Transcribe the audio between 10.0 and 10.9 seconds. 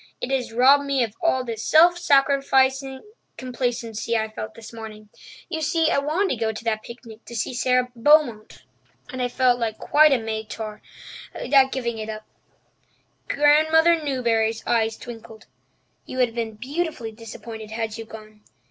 like a martyr